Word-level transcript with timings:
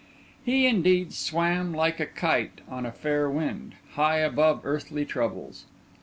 He, 0.43 0.65
indeed, 0.65 1.13
swam 1.13 1.75
like 1.75 1.99
a 1.99 2.07
kite 2.07 2.61
on 2.67 2.87
a 2.87 2.91
fair 2.91 3.29
wind, 3.29 3.75
high 3.93 4.17
above 4.17 4.61
earthly 4.63 5.05
troubles. 5.05 5.65